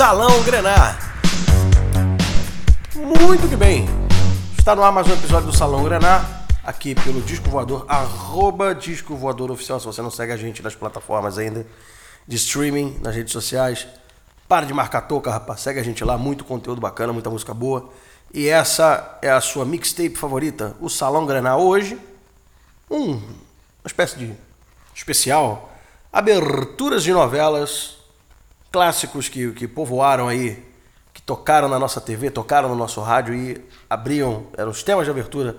Salão 0.00 0.42
Grenar. 0.44 0.98
Muito 2.96 3.46
que 3.46 3.54
bem. 3.54 3.84
Está 4.58 4.74
no 4.74 4.82
ar 4.82 4.90
mais 4.90 5.06
um 5.06 5.12
episódio 5.12 5.50
do 5.50 5.54
Salão 5.54 5.84
Grenar, 5.84 6.46
aqui 6.64 6.94
pelo 6.94 7.20
Disco 7.20 7.50
Voador, 7.50 7.84
arroba 7.86 8.74
Disco 8.74 9.14
Voador 9.14 9.50
Oficial. 9.50 9.78
Se 9.78 9.84
você 9.84 10.00
não 10.00 10.10
segue 10.10 10.32
a 10.32 10.38
gente 10.38 10.62
nas 10.62 10.74
plataformas 10.74 11.36
ainda 11.36 11.66
de 12.26 12.36
streaming, 12.36 12.98
nas 13.02 13.14
redes 13.14 13.30
sociais, 13.30 13.86
para 14.48 14.64
de 14.64 14.72
marcar 14.72 15.02
toca, 15.02 15.30
rapaz. 15.30 15.60
Segue 15.60 15.78
a 15.78 15.82
gente 15.82 16.02
lá, 16.02 16.16
muito 16.16 16.46
conteúdo 16.46 16.80
bacana, 16.80 17.12
muita 17.12 17.28
música 17.28 17.52
boa. 17.52 17.90
E 18.32 18.48
essa 18.48 19.18
é 19.20 19.30
a 19.30 19.42
sua 19.42 19.66
mixtape 19.66 20.16
favorita, 20.16 20.74
o 20.80 20.88
Salão 20.88 21.26
Grenar. 21.26 21.58
Hoje, 21.58 21.98
um, 22.90 23.16
uma 23.16 23.22
espécie 23.84 24.16
de 24.16 24.34
especial, 24.94 25.70
aberturas 26.10 27.02
de 27.02 27.12
novelas 27.12 27.99
clássicos 28.70 29.28
que, 29.28 29.52
que 29.52 29.66
povoaram 29.66 30.28
aí, 30.28 30.64
que 31.12 31.20
tocaram 31.22 31.68
na 31.68 31.78
nossa 31.78 32.00
TV, 32.00 32.30
tocaram 32.30 32.68
no 32.68 32.76
nosso 32.76 33.00
rádio 33.00 33.34
e 33.34 33.60
abriam, 33.88 34.46
eram 34.56 34.70
os 34.70 34.82
temas 34.82 35.04
de 35.04 35.10
abertura 35.10 35.56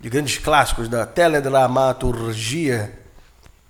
de 0.00 0.08
grandes 0.08 0.38
clássicos 0.38 0.88
da 0.88 1.06
teledramaturgia. 1.06 2.98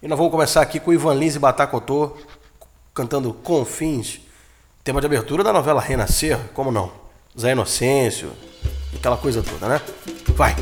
E 0.02 0.09
nós 0.09 0.18
vamos 0.18 0.32
começar 0.32 0.62
aqui 0.62 0.80
com 0.80 0.92
Ivan 0.92 1.15
Lins 1.15 1.37
e 1.37 1.38
Batacotô, 1.38 2.16
cantando 2.95 3.32
Confins, 3.32 4.20
tema 4.82 5.01
de 5.01 5.06
abertura 5.06 5.45
da 5.45 5.52
novela 5.52 5.80
Renascer, 5.80 6.38
como 6.54 6.73
não? 6.73 6.90
Zé 7.38 7.52
Inocêncio, 7.52 8.32
aquela 8.95 9.16
coisa 9.16 9.43
toda, 9.43 9.68
né? 9.68 9.80
Vai! 10.34 10.54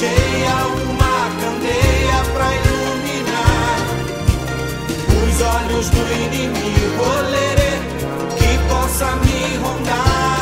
cheia 0.00 0.56
uma 0.88 1.16
candeia 1.40 2.18
para 2.32 2.48
iluminar 2.56 3.76
os 5.20 5.36
olhos 5.42 5.90
do 5.90 6.02
inimigo, 6.24 7.02
olerê, 7.18 7.74
que 8.38 8.50
possa 8.70 9.14
me 9.16 9.58
rondar. 9.58 10.39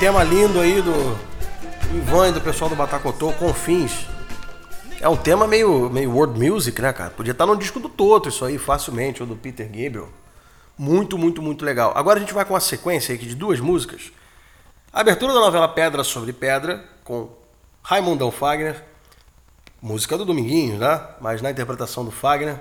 Tema 0.00 0.24
lindo 0.24 0.58
aí 0.58 0.80
do 0.80 1.18
Ivan 1.94 2.30
e 2.30 2.32
do 2.32 2.40
pessoal 2.40 2.70
do 2.70 2.74
Batacotô, 2.74 3.34
Confins. 3.34 4.06
É 4.98 5.06
um 5.06 5.16
tema 5.16 5.46
meio, 5.46 5.90
meio 5.90 6.10
world 6.10 6.40
music, 6.40 6.80
né, 6.80 6.90
cara? 6.90 7.10
Podia 7.10 7.32
estar 7.32 7.44
no 7.44 7.54
disco 7.54 7.78
do 7.78 7.86
Toto, 7.86 8.30
isso 8.30 8.42
aí, 8.42 8.56
facilmente, 8.56 9.22
ou 9.22 9.28
do 9.28 9.36
Peter 9.36 9.66
Gabriel. 9.66 10.08
Muito, 10.78 11.18
muito, 11.18 11.42
muito 11.42 11.66
legal. 11.66 11.92
Agora 11.94 12.16
a 12.16 12.20
gente 12.20 12.32
vai 12.32 12.46
com 12.46 12.54
uma 12.54 12.60
sequência 12.60 13.14
aqui 13.14 13.26
de 13.26 13.34
duas 13.34 13.60
músicas. 13.60 14.10
A 14.90 15.00
abertura 15.00 15.34
da 15.34 15.40
novela 15.40 15.68
Pedra 15.68 16.02
sobre 16.02 16.32
Pedra, 16.32 16.82
com 17.04 17.28
Raimundão 17.82 18.30
Fagner. 18.30 18.82
Música 19.82 20.16
do 20.16 20.24
Dominguinho, 20.24 20.78
né? 20.78 21.08
Mas 21.20 21.42
na 21.42 21.50
interpretação 21.50 22.06
do 22.06 22.10
Fagner. 22.10 22.58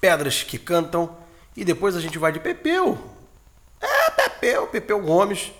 Pedras 0.00 0.42
que 0.42 0.58
cantam. 0.58 1.16
E 1.56 1.64
depois 1.64 1.94
a 1.94 2.00
gente 2.00 2.18
vai 2.18 2.32
de 2.32 2.40
Pepeu. 2.40 2.98
É, 3.80 4.10
Pepeu, 4.10 4.66
Pepeu 4.66 5.00
Gomes 5.00 5.52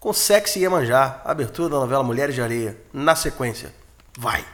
com 0.00 0.12
Sexy 0.12 0.60
Iemanjá, 0.60 1.20
abertura 1.24 1.70
da 1.70 1.80
novela 1.80 2.02
Mulheres 2.02 2.34
de 2.34 2.42
Areia. 2.42 2.76
Na 2.92 3.16
sequência, 3.16 3.72
vai! 4.16 4.44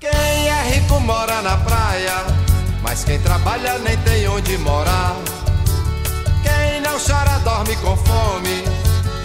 Quem 0.00 0.10
é 0.48 0.62
rico 0.74 0.98
mora 1.00 1.40
na 1.42 1.56
praia, 1.58 2.26
mas 2.82 3.04
quem 3.04 3.20
trabalha 3.20 3.78
nem 3.78 3.96
tem 3.98 4.28
onde 4.28 4.58
morar. 4.58 5.14
Quem 6.42 6.80
não 6.80 6.98
chora 6.98 7.38
dorme 7.38 7.76
com 7.76 7.96
fome 7.96 8.71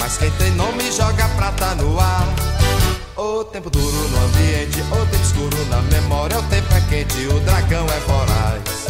mas 0.07 0.18
quem 0.18 0.31
tem 0.31 0.51
nome 0.51 0.89
joga 0.89 1.27
prata 1.36 1.75
no 1.75 2.00
ar. 2.00 2.25
O 3.18 3.44
tempo 3.44 3.69
duro 3.69 4.07
no 4.07 4.25
ambiente, 4.25 4.80
o 4.80 5.06
tempo 5.06 5.21
escuro 5.21 5.65
na 5.65 5.81
memória, 5.81 6.39
o 6.39 6.44
tempo 6.44 6.74
é 6.74 6.81
quente, 6.88 7.27
o 7.27 7.38
dragão 7.42 7.86
é 7.88 8.00
voraz. 8.07 8.88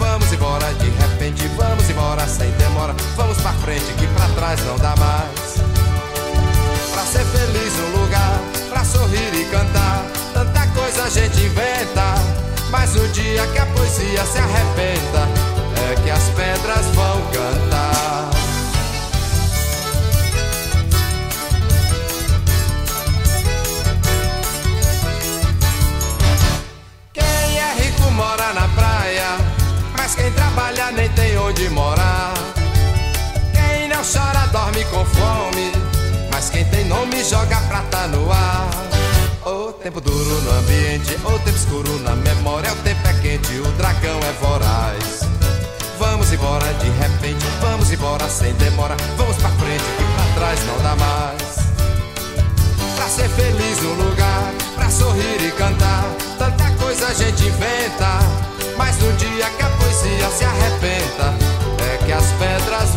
Vamos 0.00 0.32
embora 0.32 0.66
de 0.74 0.90
repente, 0.90 1.46
vamos 1.56 1.88
embora 1.88 2.26
sem 2.26 2.50
demora, 2.52 2.92
vamos 3.14 3.36
pra 3.40 3.52
frente 3.52 3.84
que 3.92 4.06
pra 4.08 4.26
trás 4.34 4.58
não 4.66 4.76
dá 4.78 4.96
mais. 4.96 5.62
Pra 6.92 7.04
ser 7.04 7.24
feliz 7.24 7.72
um 7.78 8.00
lugar, 8.02 8.40
prata 37.82 38.06
no 38.08 38.30
ar. 38.30 38.68
O 39.44 39.72
tempo 39.72 40.00
duro 40.00 40.40
no 40.42 40.50
ambiente, 40.58 41.16
o 41.24 41.38
tempo 41.40 41.56
escuro 41.56 41.98
na 42.00 42.14
memória, 42.14 42.72
o 42.72 42.76
tempo 42.76 43.00
é 43.08 43.12
quente, 43.14 43.54
o 43.58 43.68
dragão 43.72 44.18
é 44.20 44.32
voraz. 44.40 45.22
Vamos 45.98 46.32
embora 46.32 46.66
de 46.74 46.88
repente, 46.90 47.44
vamos 47.60 47.90
embora 47.92 48.28
sem 48.28 48.52
demora, 48.54 48.96
vamos 49.16 49.36
pra 49.36 49.50
frente 49.50 49.82
que 49.82 50.04
pra 50.14 50.34
trás 50.34 50.60
não 50.66 50.78
dá 50.82 50.96
mais. 50.96 51.52
Pra 52.96 53.08
ser 53.08 53.28
feliz 53.30 53.82
um 53.82 53.94
lugar, 53.94 54.52
pra 54.76 54.90
sorrir 54.90 55.42
e 55.44 55.50
cantar. 55.52 56.04
Tanta 56.38 56.70
coisa 56.82 57.08
a 57.08 57.14
gente 57.14 57.44
inventa, 57.44 58.18
mas 58.76 58.96
no 58.98 59.12
dia 59.14 59.50
que 59.50 59.62
a 59.62 59.68
poesia 59.70 60.30
se 60.30 60.44
arrebenta, 60.44 61.34
é 61.92 61.96
que 62.04 62.12
as 62.12 62.26
pedras 62.32 62.90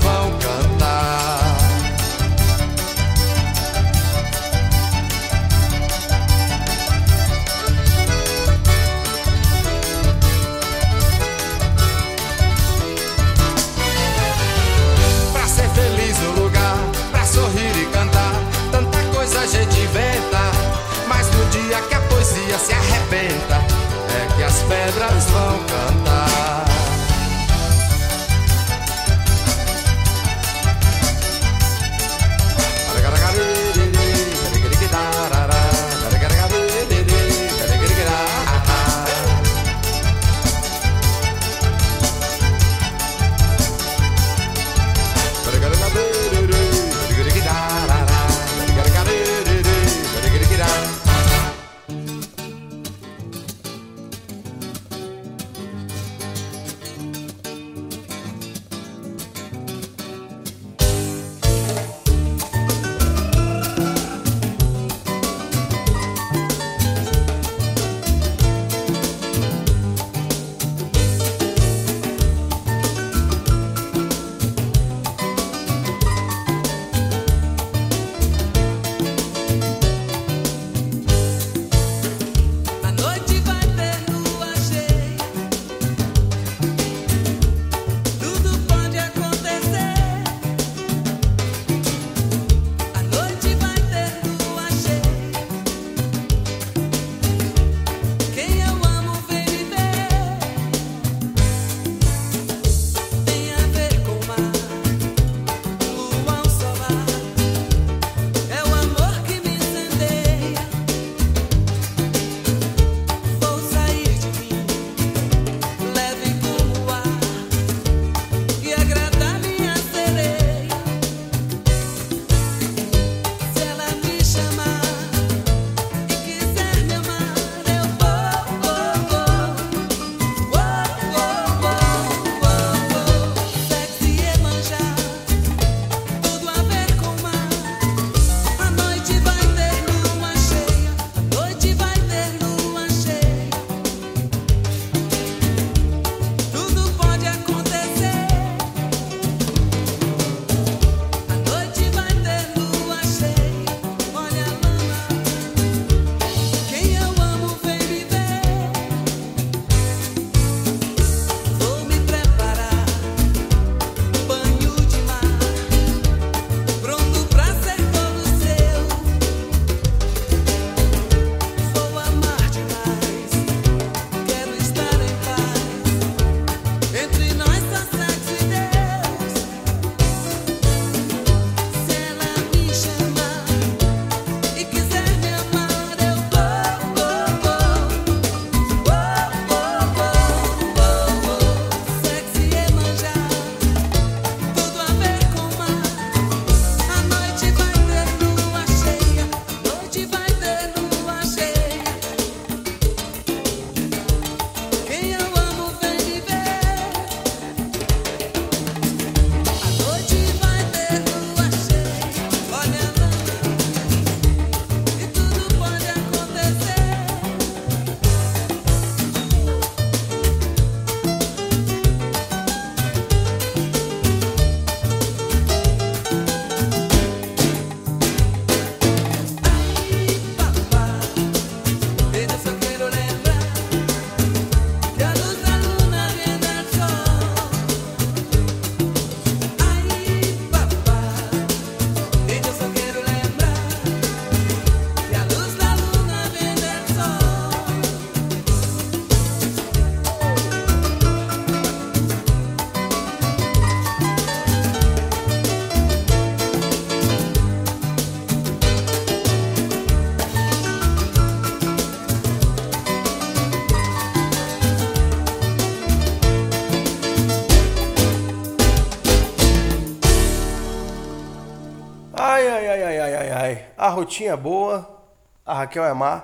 ai, 272.67 272.84
ai, 272.84 273.00
ai, 273.00 273.00
ai, 273.00 273.15
ai, 273.15 273.31
ai. 273.31 273.65
A 273.77 273.89
rotinha 273.89 274.31
é 274.31 274.38
boa, 274.38 275.03
a 275.45 275.53
Raquel 275.53 275.84
é 275.84 275.93
má. 275.93 276.24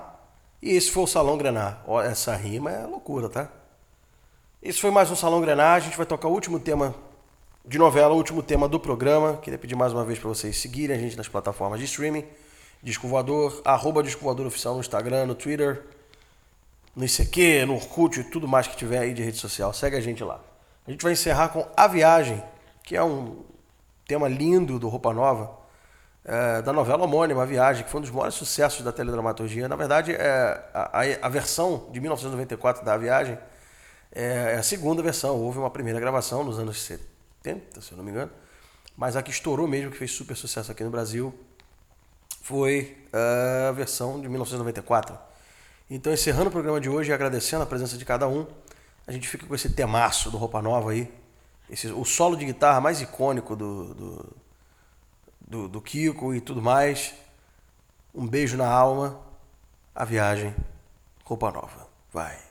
E 0.62 0.72
esse 0.72 0.92
foi 0.92 1.04
o 1.04 1.08
Salão 1.08 1.38
Grenar. 1.38 1.84
Ó, 1.88 2.02
essa 2.02 2.36
rima 2.36 2.72
é 2.72 2.86
loucura, 2.86 3.30
tá? 3.30 3.50
Esse 4.62 4.80
foi 4.80 4.92
mais 4.92 5.10
um 5.10 5.16
Salão 5.16 5.42
Grenar. 5.42 5.76
A 5.76 5.80
gente 5.80 5.98
vai 5.98 6.06
tocar 6.06 6.28
o 6.28 6.32
último 6.32 6.60
tema 6.60 6.94
de 7.66 7.78
novela, 7.78 8.14
o 8.14 8.18
último 8.18 8.44
tema 8.44 8.68
do 8.68 8.80
programa. 8.80 9.38
Queria 9.38 9.58
pedir 9.58 9.76
mais 9.76 9.94
uma 9.94 10.06
vez 10.06 10.20
para 10.20 10.30
vocês 10.30 10.58
seguirem 10.58 10.96
a 10.96 11.00
gente 11.00 11.18
nas 11.18 11.28
plataformas 11.28 11.80
de 11.80 11.86
streaming. 11.86 12.26
Disco 12.84 13.08
Voador, 13.08 13.62
arroba 13.64 14.02
Disco 14.04 14.24
Voador 14.24 14.48
Oficial 14.48 14.74
no 14.74 14.80
Instagram, 14.80 15.28
no 15.28 15.36
Twitter, 15.36 15.84
no 16.96 17.06
ICQ, 17.06 17.66
no 17.66 17.76
Orkut 17.76 18.20
e 18.20 18.24
tudo 18.24 18.48
mais 18.48 18.68
que 18.68 18.76
tiver 18.76 19.00
aí 19.00 19.14
de 19.14 19.24
rede 19.24 19.38
social. 19.38 19.74
Segue 19.74 19.96
a 19.96 20.02
gente 20.02 20.24
lá. 20.24 20.40
A 20.88 20.92
gente 20.92 21.04
vai 21.04 21.14
encerrar 21.14 21.50
com 21.50 21.68
A 21.78 21.88
Viagem, 21.88 22.44
que 22.84 22.96
é 22.96 23.04
um 23.04 23.44
tema 24.08 24.28
lindo 24.28 24.80
do 24.80 24.90
Roupa 24.90 25.14
Nova, 25.14 25.61
é, 26.24 26.62
da 26.62 26.72
novela 26.72 27.04
homônima 27.04 27.44
A 27.44 27.46
Viagem, 27.46 27.84
que 27.84 27.90
foi 27.90 28.00
um 28.00 28.02
dos 28.02 28.12
maiores 28.12 28.36
sucessos 28.36 28.84
da 28.84 28.92
teledramaturgia. 28.92 29.68
Na 29.68 29.76
verdade, 29.76 30.14
é, 30.14 30.64
a, 30.74 31.02
a, 31.22 31.30
versão 31.30 31.90
de 31.92 32.00
1994 32.00 32.86
da 32.86 32.98
Viagem 32.98 33.38
é, 34.12 34.54
é 34.54 34.56
a 34.56 34.64
segunda 34.64 35.02
versão. 35.02 35.40
Houve 35.40 35.58
uma 35.58 35.70
primeira 35.70 36.00
gravação 36.00 36.44
nos 36.44 36.60
anos 36.60 36.82
70, 36.82 37.82
se 37.82 37.92
eu 37.92 37.98
não 37.98 38.04
me 38.04 38.12
engano, 38.12 38.32
mas 38.96 39.16
a 39.16 39.24
que 39.24 39.32
estourou 39.32 39.68
mesmo, 39.68 39.92
que 39.92 39.98
fez 39.98 40.12
super 40.12 40.36
sucesso 40.36 40.72
aqui 40.72 40.84
no 40.84 40.92
Brasil, 40.92 41.34
foi 42.42 42.98
a 43.14 43.72
versão 43.72 44.20
de 44.20 44.28
1994. 44.28 45.18
Então, 45.90 46.14
encerrando 46.14 46.50
o 46.50 46.52
programa 46.52 46.80
de 46.80 46.90
hoje 46.90 47.12
e 47.12 47.14
agradecendo 47.14 47.64
a 47.64 47.66
presença 47.66 47.98
de 47.98 48.06
cada 48.06 48.28
um, 48.28 48.48
a 49.06 49.12
gente 49.12 49.28
fica 49.28 49.46
com 49.46 49.54
esse 49.54 49.70
temaço 49.70 50.32
do 50.32 50.38
Roupa 50.38 50.62
Nova 50.62 50.92
aí. 50.92 51.12
Esse, 51.70 51.88
o 51.88 52.06
solo 52.06 52.36
de 52.36 52.46
guitarra 52.46 52.80
mais 52.80 53.02
icônico 53.02 53.56
do, 53.56 53.94
do, 53.94 54.36
do, 55.52 55.68
do 55.68 55.82
Kiko 55.82 56.34
e 56.34 56.40
tudo 56.40 56.62
mais. 56.62 57.14
Um 58.16 58.26
beijo 58.26 58.56
na 58.56 58.68
alma. 58.68 59.20
A 59.94 60.06
viagem. 60.06 60.56
Roupa 61.26 61.52
Nova. 61.52 61.88
Vai. 62.12 62.51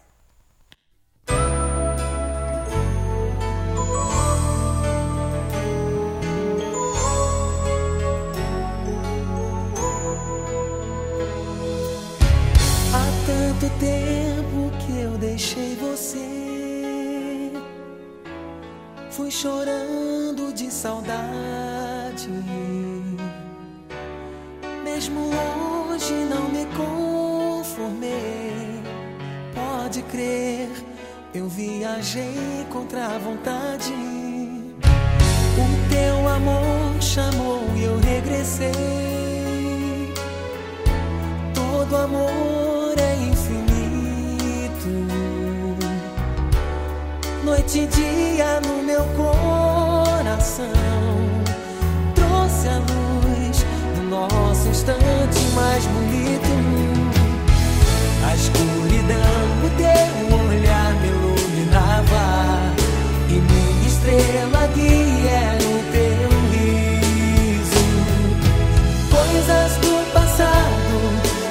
Fui 19.20 19.30
chorando 19.30 20.50
de 20.54 20.72
saudade. 20.72 22.30
Mesmo 24.82 25.20
longe 25.20 26.14
não 26.24 26.48
me 26.48 26.64
conformei. 26.74 28.80
Pode 29.54 30.00
crer, 30.04 30.70
eu 31.34 31.46
viajei 31.48 32.66
contra 32.70 33.08
a 33.08 33.18
vontade. 33.18 33.92
O 35.52 35.66
teu 35.90 36.26
amor 36.26 37.02
chamou 37.02 37.60
e 37.76 37.84
eu 37.84 37.98
regressei. 37.98 38.72
Todo 41.54 41.94
amor 41.94 42.98
é 42.98 43.16
infinito. 43.16 44.88
Noite 47.44 47.80
e 47.80 47.86
dia 47.86 48.49
meu 49.00 49.06
coração. 49.16 50.66
Trouxe 52.14 52.68
a 52.68 52.78
luz 52.78 53.64
do 53.96 54.02
nosso 54.10 54.68
instante 54.68 55.40
mais 55.54 55.84
bonito. 55.86 56.50
A 58.26 58.34
escuridão, 58.34 59.44
o 59.64 59.70
teu 59.76 60.36
olhar 60.36 60.92
me 61.00 61.08
iluminava. 61.08 62.74
E 63.28 63.32
minha 63.32 63.86
estrela 63.86 64.66
guia 64.74 65.30
era 65.30 65.64
o 65.64 65.82
teu 65.92 66.28
riso. 66.52 67.84
Coisas 69.10 69.76
do 69.78 70.12
passado 70.12 70.94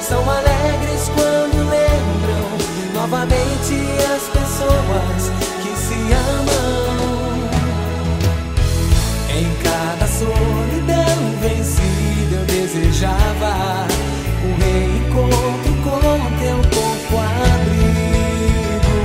são 0.00 0.22
alegres 0.30 1.10
quando 1.14 1.68
lembram 1.70 2.46
novamente 2.94 3.74
as 4.14 4.22
pessoas 4.28 5.32
que 5.62 5.76
se 5.76 5.94
amam. 6.12 7.19
Em 9.40 9.54
cada 9.62 10.06
solidão 10.06 11.16
vencida 11.40 12.36
eu 12.36 12.44
desejava 12.44 13.86
um 14.44 14.52
reencontro 14.58 15.72
com 15.82 16.10
teu 16.38 16.58
corpo 16.78 17.16
abrigo. 17.16 18.96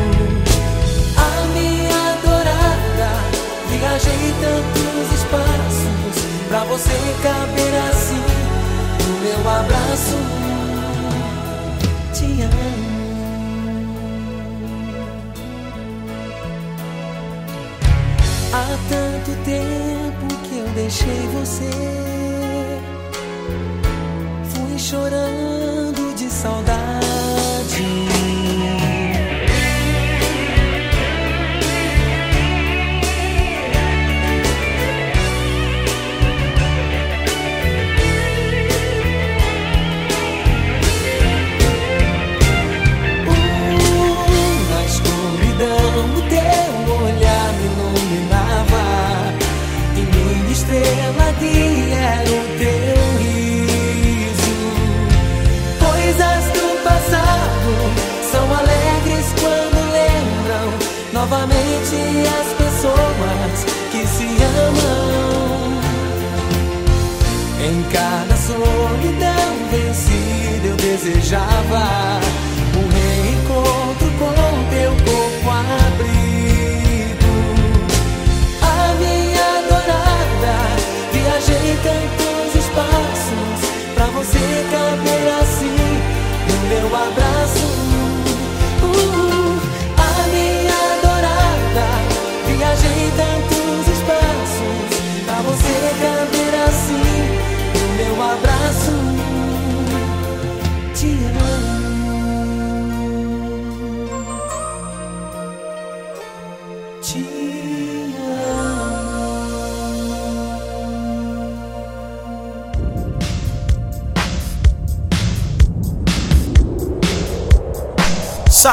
A 1.15 1.47
minha 1.53 1.95
adorada, 2.11 3.11
viajei 3.69 4.33
tantos 4.41 5.07
espaços 5.19 6.17
pra 6.49 6.61
você 6.65 6.97
caber 7.23 7.73
assim 7.89 8.23
no 9.07 9.13
meu 9.21 9.39
abraço. 9.49 10.44
Há 18.57 18.67
tanto 18.87 19.31
tempo 19.43 20.27
que 20.43 20.59
eu 20.59 20.67
deixei 20.69 21.27
você. 21.33 21.69
Fui 24.45 24.79
chorando 24.79 26.15
de 26.15 26.29
saudade. 26.29 27.14
Eu 71.31 72.24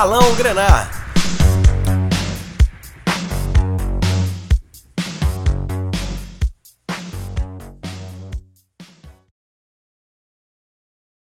Salão 0.02 0.34
Grenar. 0.34 1.01